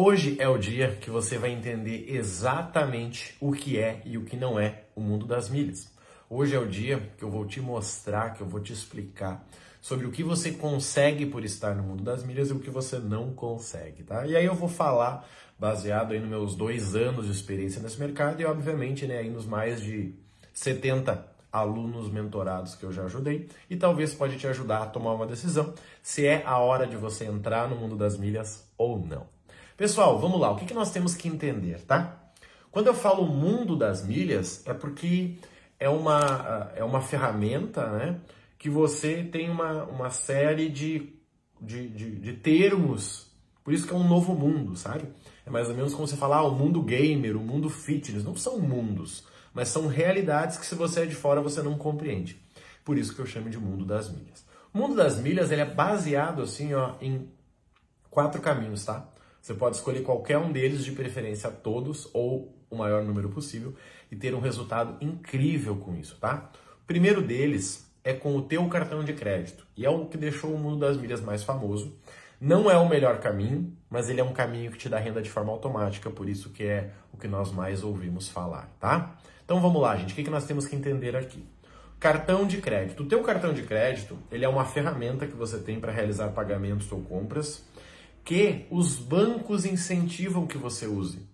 [0.00, 4.36] Hoje é o dia que você vai entender exatamente o que é e o que
[4.36, 5.92] não é o mundo das milhas.
[6.30, 9.44] Hoje é o dia que eu vou te mostrar, que eu vou te explicar
[9.80, 13.00] sobre o que você consegue por estar no mundo das milhas e o que você
[13.00, 14.24] não consegue, tá?
[14.24, 15.28] E aí eu vou falar
[15.58, 19.46] baseado aí nos meus dois anos de experiência nesse mercado e obviamente, né, aí nos
[19.46, 20.14] mais de
[20.54, 25.26] 70 alunos mentorados que eu já ajudei e talvez pode te ajudar a tomar uma
[25.26, 29.37] decisão se é a hora de você entrar no mundo das milhas ou não.
[29.78, 32.32] Pessoal, vamos lá, o que, que nós temos que entender, tá?
[32.68, 35.36] Quando eu falo mundo das milhas, é porque
[35.78, 38.20] é uma, é uma ferramenta né,
[38.58, 41.14] que você tem uma, uma série de,
[41.60, 43.30] de, de, de termos,
[43.62, 45.04] por isso que é um novo mundo, sabe?
[45.46, 48.34] É mais ou menos como você falar, ah, o mundo gamer, o mundo fitness, não
[48.34, 52.42] são mundos, mas são realidades que se você é de fora você não compreende.
[52.84, 54.44] Por isso que eu chamo de mundo das milhas.
[54.74, 57.30] O mundo das milhas ele é baseado assim ó, em
[58.10, 59.08] quatro caminhos, tá?
[59.40, 63.74] Você pode escolher qualquer um deles, de preferência todos ou o maior número possível
[64.10, 66.50] e ter um resultado incrível com isso, tá?
[66.82, 70.52] O primeiro deles é com o teu cartão de crédito e é o que deixou
[70.52, 71.96] o mundo das milhas mais famoso.
[72.40, 75.28] Não é o melhor caminho, mas ele é um caminho que te dá renda de
[75.28, 79.18] forma automática, por isso que é o que nós mais ouvimos falar, tá?
[79.44, 81.44] Então vamos lá, gente, o que, nós temos que entender aqui?
[81.98, 83.02] Cartão de crédito.
[83.02, 86.92] O teu cartão de crédito, ele é uma ferramenta que você tem para realizar pagamentos
[86.92, 87.64] ou compras
[88.24, 91.26] que os bancos incentivam que você use.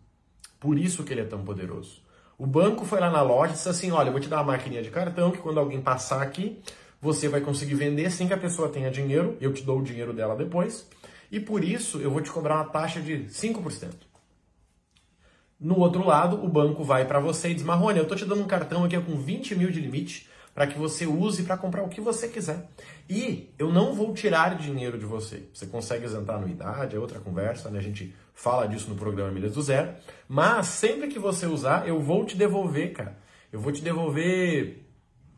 [0.60, 2.02] Por isso que ele é tão poderoso.
[2.38, 4.52] O banco foi lá na loja e disse assim: olha, eu vou te dar uma
[4.52, 6.60] maquininha de cartão que quando alguém passar aqui,
[7.00, 10.12] você vai conseguir vender sem que a pessoa tenha dinheiro, eu te dou o dinheiro
[10.12, 10.88] dela depois,
[11.30, 13.91] e por isso eu vou te cobrar uma taxa de 5%.
[15.60, 18.42] No outro lado, o banco vai para você e diz: Marrone, eu estou te dando
[18.42, 21.88] um cartão aqui com 20 mil de limite para que você use para comprar o
[21.88, 22.69] que você quiser.
[23.10, 25.42] E eu não vou tirar dinheiro de você.
[25.52, 27.78] Você consegue isentar anuidade, é outra conversa, né?
[27.80, 29.92] A gente fala disso no programa Milhas do Zero.
[30.28, 33.19] Mas sempre que você usar, eu vou te devolver, cara.
[33.52, 34.84] Eu vou te devolver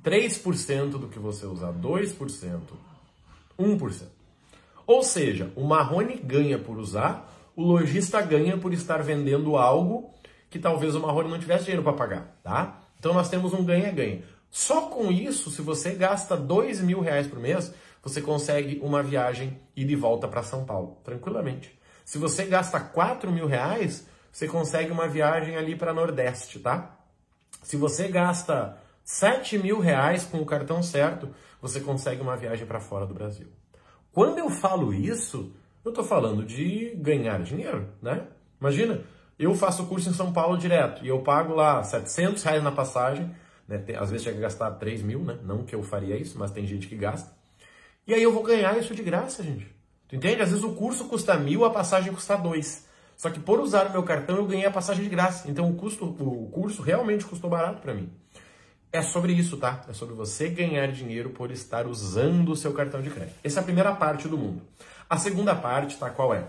[0.05, 2.61] 3% do que você usar, 2%,
[3.59, 4.03] 1%.
[4.87, 10.15] Ou seja, o Marrone ganha por usar, o lojista ganha por estar vendendo algo
[10.49, 12.81] que talvez o Marrone não tivesse dinheiro para pagar, tá?
[12.99, 14.23] Então nós temos um ganha-ganha.
[14.51, 19.61] Só com isso, se você gasta dois mil reais por mês, você consegue uma viagem
[19.75, 21.77] e de volta para São Paulo, tranquilamente.
[22.05, 26.97] Se você gasta quatro mil reais, você consegue uma viagem ali para Nordeste, tá?
[27.63, 31.29] Se você gasta sete mil reais com o cartão certo,
[31.61, 33.49] você consegue uma viagem para fora do Brasil.
[34.13, 35.53] Quando eu falo isso,
[35.85, 38.27] eu estou falando de ganhar dinheiro, né?
[38.61, 39.01] Imagina,
[39.39, 43.35] eu faço curso em São Paulo direto e eu pago lá 700 reais na passagem
[43.69, 43.79] né?
[43.79, 45.39] Tem, às vezes chega a gastar 3 mil, né?
[45.43, 47.31] Não que eu faria isso, mas tem gente que gasta.
[48.07, 49.67] E aí eu vou ganhar isso de graça, gente.
[50.09, 50.41] Tu entende?
[50.41, 52.87] Às vezes o curso custa mil, a passagem custa dois.
[53.17, 55.51] Só que por usar o meu cartão eu ganhei a passagem de graça.
[55.51, 58.11] Então o, custo, o curso realmente custou barato para mim.
[58.93, 59.85] É sobre isso, tá?
[59.89, 63.37] É sobre você ganhar dinheiro por estar usando o seu cartão de crédito.
[63.43, 64.63] Essa é a primeira parte do mundo.
[65.11, 66.09] A segunda parte, tá?
[66.11, 66.47] Qual é?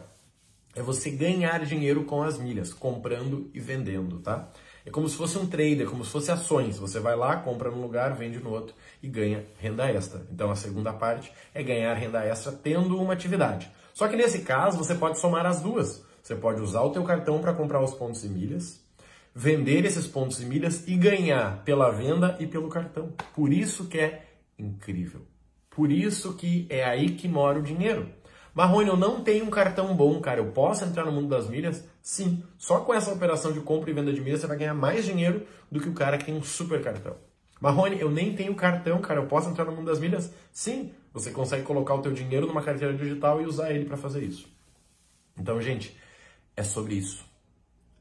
[0.75, 4.47] É você ganhar dinheiro com as milhas, comprando e vendendo, tá?
[4.87, 6.79] É como se fosse um trader, como se fosse ações.
[6.79, 10.25] Você vai lá, compra num lugar, vende no outro e ganha renda extra.
[10.31, 13.69] Então a segunda parte é ganhar renda extra tendo uma atividade.
[13.93, 16.01] Só que nesse caso você pode somar as duas.
[16.23, 18.79] Você pode usar o teu cartão para comprar os pontos e milhas,
[19.35, 23.11] vender esses pontos e milhas e ganhar pela venda e pelo cartão.
[23.35, 24.25] Por isso que é
[24.57, 25.19] incrível.
[25.69, 28.09] Por isso que é aí que mora o dinheiro.
[28.57, 30.39] Marrone, eu não tenho um cartão bom, cara.
[30.39, 31.83] Eu posso entrar no mundo das milhas?
[32.01, 32.43] Sim.
[32.57, 35.45] Só com essa operação de compra e venda de milhas você vai ganhar mais dinheiro
[35.71, 37.17] do que o cara que tem um super cartão.
[37.61, 39.19] Marrone, eu nem tenho cartão, cara.
[39.19, 40.33] Eu posso entrar no mundo das milhas?
[40.51, 40.91] Sim.
[41.13, 44.47] Você consegue colocar o teu dinheiro numa carteira digital e usar ele para fazer isso.
[45.37, 45.95] Então, gente,
[46.55, 47.23] é sobre isso.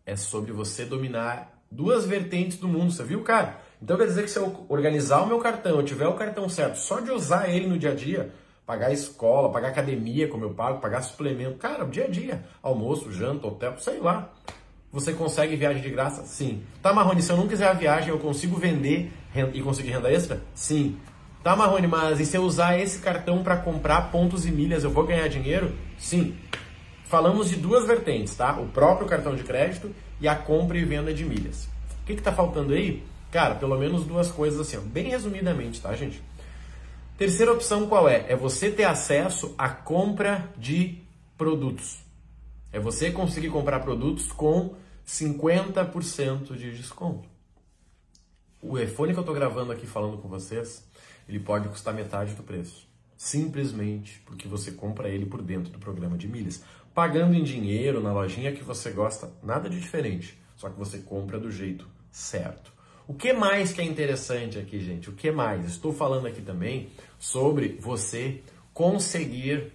[0.06, 2.92] É sobre você dominar duas vertentes do mundo.
[2.92, 3.60] Você viu, cara?
[3.82, 6.76] Então quer dizer que se eu organizar o meu cartão, eu tiver o cartão certo,
[6.76, 8.32] só de usar ele no dia a dia,
[8.66, 11.56] pagar escola, pagar academia, como eu pago, pagar suplemento.
[11.56, 14.32] Cara, dia a dia, almoço, janta, hotel, sei lá.
[14.92, 16.24] Você consegue viagem de graça?
[16.24, 16.62] Sim.
[16.82, 19.12] Tá, Marrone, se eu não quiser a viagem, eu consigo vender
[19.54, 20.42] e conseguir renda extra?
[20.54, 20.96] Sim.
[21.44, 24.90] Tá, Marrone, mas e se eu usar esse cartão para comprar pontos e milhas, eu
[24.90, 25.72] vou ganhar dinheiro?
[25.98, 26.36] Sim.
[27.04, 28.58] Falamos de duas vertentes, tá?
[28.58, 31.68] O próprio cartão de crédito e a compra e venda de milhas.
[32.02, 33.04] O que, que tá faltando aí?
[33.30, 36.20] Cara, pelo menos duas coisas assim, ó, bem resumidamente, tá, gente?
[37.16, 38.30] Terceira opção qual é?
[38.30, 41.02] É você ter acesso à compra de
[41.38, 41.98] produtos.
[42.70, 44.74] É você conseguir comprar produtos com
[45.06, 47.26] 50% de desconto.
[48.60, 50.86] O iPhone que eu estou gravando aqui falando com vocês,
[51.26, 52.86] ele pode custar metade do preço.
[53.16, 56.62] Simplesmente porque você compra ele por dentro do programa de milhas.
[56.92, 61.38] pagando em dinheiro na lojinha que você gosta, nada de diferente, só que você compra
[61.38, 62.75] do jeito certo.
[63.08, 65.08] O que mais que é interessante aqui, gente?
[65.08, 65.64] O que mais?
[65.64, 66.88] Estou falando aqui também
[67.20, 68.42] sobre você
[68.74, 69.72] conseguir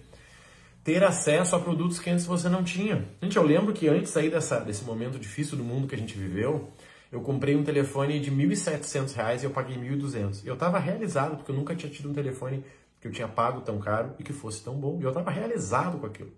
[0.84, 3.08] ter acesso a produtos que antes você não tinha.
[3.22, 6.16] Gente, eu lembro que antes aí dessa, desse momento difícil do mundo que a gente
[6.18, 6.68] viveu,
[7.10, 10.42] eu comprei um telefone de R$ 1.700 e eu paguei R$ 1.200.
[10.44, 12.62] Eu estava realizado, porque eu nunca tinha tido um telefone
[13.00, 14.98] que eu tinha pago tão caro e que fosse tão bom.
[15.00, 16.32] E eu estava realizado com aquilo.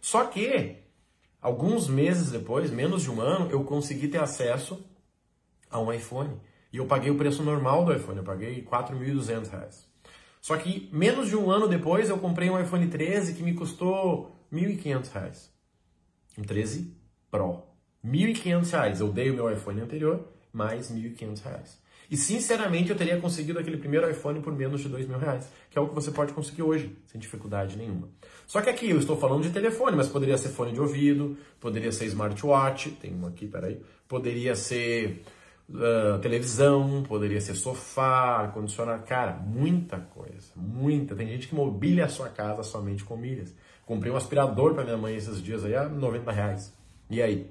[0.00, 0.76] Só que,
[1.42, 4.82] alguns meses depois, menos de um ano, eu consegui ter acesso
[5.70, 6.40] a um iPhone.
[6.72, 9.86] E eu paguei o preço normal do iPhone, eu paguei R$ 4.200.
[10.40, 14.36] Só que menos de um ano depois eu comprei um iPhone 13 que me custou
[14.52, 15.48] R$ 1.500.
[16.38, 16.96] Um 13
[17.30, 17.62] Pro.
[18.02, 19.00] R$ 1.500.
[19.00, 21.88] Eu dei o meu iPhone anterior, mais R$ 1.500.
[22.10, 25.78] E sinceramente eu teria conseguido aquele primeiro iPhone por menos de dois mil reais, que
[25.78, 28.08] é o que você pode conseguir hoje, sem dificuldade nenhuma.
[28.46, 31.92] Só que aqui eu estou falando de telefone, mas poderia ser fone de ouvido, poderia
[31.92, 35.22] ser smartwatch, tem um aqui, peraí, poderia ser
[35.68, 41.14] uh, televisão, poderia ser sofá, ar-condicionado, cara, muita coisa, muita.
[41.14, 43.54] Tem gente que mobília a sua casa somente com milhas.
[43.84, 46.76] Comprei um aspirador para minha mãe esses dias aí a 90 reais.
[47.10, 47.50] E aí?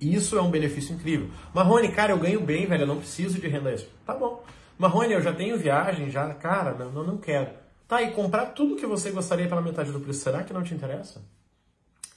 [0.00, 1.30] Isso é um benefício incrível.
[1.54, 3.90] Marrone, cara, eu ganho bem, velho, eu não preciso de renda extra.
[4.04, 4.44] Tá bom.
[4.78, 7.50] Marrone, eu já tenho viagem, já, cara, não, não quero.
[7.88, 10.74] Tá, e comprar tudo que você gostaria pela metade do preço, será que não te
[10.74, 11.22] interessa?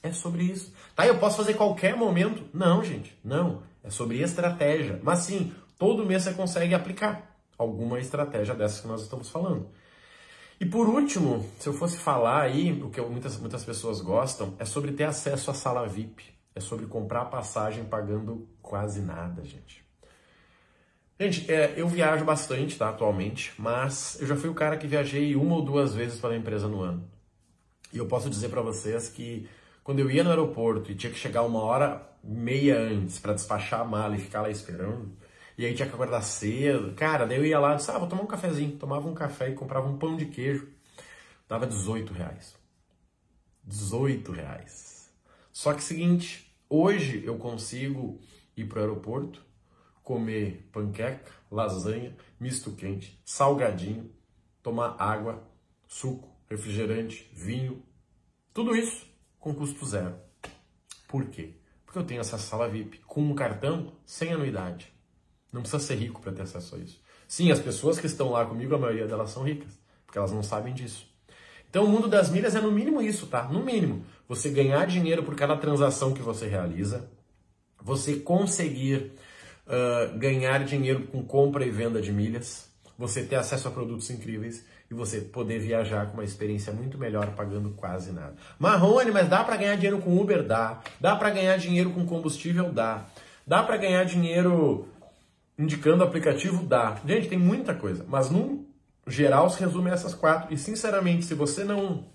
[0.02, 0.72] É sobre isso.
[0.94, 2.44] Tá, eu posso fazer qualquer momento?
[2.52, 3.62] Não, gente, não.
[3.82, 4.98] É sobre estratégia.
[5.02, 9.68] Mas sim, todo mês você consegue aplicar alguma estratégia dessas que nós estamos falando.
[10.58, 14.64] E por último, se eu fosse falar aí, o que muitas, muitas pessoas gostam, é
[14.64, 16.24] sobre ter acesso à sala VIP.
[16.54, 19.84] É sobre comprar passagem pagando quase nada, gente.
[21.18, 25.36] Gente, é, eu viajo bastante, tá, atualmente, mas eu já fui o cara que viajei
[25.36, 27.08] uma ou duas vezes para a empresa no ano.
[27.92, 29.46] E eu posso dizer para vocês que
[29.90, 33.80] quando eu ia no aeroporto e tinha que chegar uma hora meia antes para despachar
[33.80, 35.10] a mala e ficar lá esperando,
[35.58, 38.06] e aí tinha que acordar cedo, cara, daí eu ia lá e disse, ah, vou
[38.06, 38.78] tomar um cafezinho.
[38.78, 40.68] Tomava um café e comprava um pão de queijo.
[41.48, 42.54] Dava 18 reais.
[43.64, 45.10] 18 reais.
[45.52, 48.20] Só que seguinte, hoje eu consigo
[48.56, 49.44] ir pro aeroporto,
[50.04, 54.08] comer panqueca, lasanha, misto quente, salgadinho,
[54.62, 55.42] tomar água,
[55.88, 57.82] suco, refrigerante, vinho,
[58.54, 59.09] tudo isso
[59.40, 60.14] com custo zero.
[61.08, 61.54] Por quê?
[61.84, 64.92] Porque eu tenho essa sala VIP com um cartão sem anuidade.
[65.52, 67.00] Não precisa ser rico para ter acesso a isso.
[67.26, 70.42] Sim, as pessoas que estão lá comigo, a maioria delas são ricas, porque elas não
[70.42, 71.08] sabem disso.
[71.68, 73.44] Então o mundo das milhas é no mínimo isso, tá?
[73.44, 77.08] No mínimo, você ganhar dinheiro por cada transação que você realiza,
[77.80, 79.12] você conseguir
[79.66, 84.64] uh, ganhar dinheiro com compra e venda de milhas, você ter acesso a produtos incríveis
[84.90, 88.34] e você poder viajar com uma experiência muito melhor pagando quase nada.
[88.58, 90.42] Marrone, mas dá para ganhar dinheiro com Uber?
[90.42, 90.80] Dá.
[91.00, 92.72] Dá para ganhar dinheiro com combustível?
[92.72, 93.06] Dá.
[93.46, 94.88] Dá para ganhar dinheiro
[95.56, 96.64] indicando aplicativo?
[96.64, 97.00] Dá.
[97.06, 98.66] Gente, tem muita coisa, mas no
[99.06, 100.52] geral se resume a essas quatro.
[100.52, 102.08] E sinceramente, se você não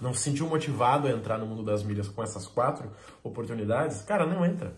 [0.00, 2.90] não se sentiu motivado a entrar no mundo das milhas com essas quatro
[3.22, 4.76] oportunidades, cara, não entra.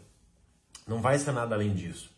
[0.86, 2.10] Não vai ser nada além disso.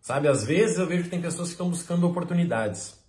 [0.00, 3.01] Sabe, às vezes eu vejo que tem pessoas que estão buscando oportunidades.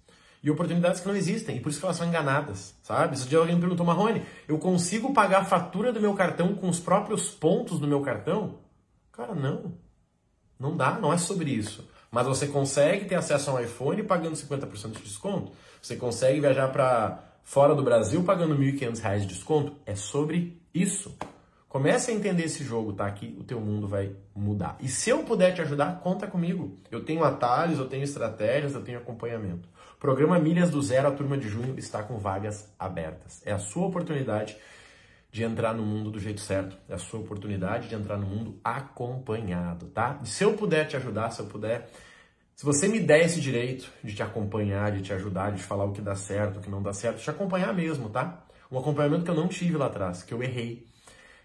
[0.44, 3.18] E oportunidades que não existem, e por isso que elas são enganadas, sabe?
[3.18, 6.82] Se alguém me perguntou, Marrone, eu consigo pagar a fatura do meu cartão com os
[6.82, 8.60] próprios pontos do meu cartão?
[9.14, 9.74] Cara, não.
[10.60, 11.88] Não dá, não é sobre isso.
[12.12, 15.54] Mas você consegue ter acesso a um iPhone pagando 50% de desconto.
[15.82, 19.76] Você consegue viajar para fora do Brasil pagando R$ 1.500 de desconto.
[19.86, 21.18] É sobre isso.
[21.74, 23.10] Comece a entender esse jogo, tá?
[23.10, 24.78] Que o teu mundo vai mudar.
[24.80, 26.76] E se eu puder te ajudar, conta comigo.
[26.92, 29.68] Eu tenho atalhos, eu tenho estratégias, eu tenho acompanhamento.
[30.04, 33.42] Programa Milhas do Zero, a turma de junho, está com vagas abertas.
[33.46, 34.58] É a sua oportunidade
[35.32, 36.76] de entrar no mundo do jeito certo.
[36.90, 40.20] É a sua oportunidade de entrar no mundo acompanhado, tá?
[40.22, 41.90] E se eu puder te ajudar, se eu puder
[42.54, 45.94] se você me der esse direito de te acompanhar, de te ajudar, de falar o
[45.94, 48.46] que dá certo, o que não dá certo, te acompanhar mesmo, tá?
[48.70, 50.86] Um acompanhamento que eu não tive lá atrás, que eu errei,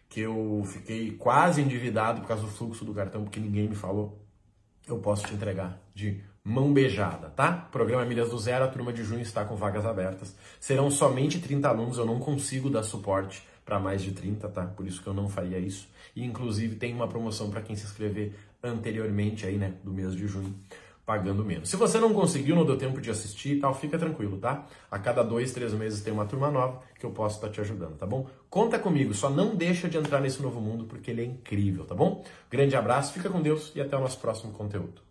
[0.08, 4.20] que eu fiquei quase endividado por causa do fluxo do cartão, porque ninguém me falou,
[4.84, 7.52] eu posso te entregar de mão beijada, tá?
[7.52, 10.34] Programa Milhas do Zero, a turma de junho está com vagas abertas.
[10.58, 14.64] Serão somente 30 alunos, eu não consigo dar suporte para mais de 30, tá?
[14.64, 15.86] Por isso que eu não faria isso.
[16.16, 20.26] E inclusive tem uma promoção para quem se inscrever anteriormente aí, né, do mês de
[20.26, 20.54] junho
[21.04, 21.68] pagando menos.
[21.68, 24.66] Se você não conseguiu, não deu tempo de assistir e tal, fica tranquilo, tá?
[24.90, 27.96] A cada dois, três meses tem uma turma nova que eu posso estar te ajudando,
[27.96, 28.26] tá bom?
[28.48, 31.94] Conta comigo, só não deixa de entrar nesse novo mundo porque ele é incrível, tá
[31.94, 32.24] bom?
[32.50, 35.07] Grande abraço, fica com Deus e até o nosso próximo conteúdo.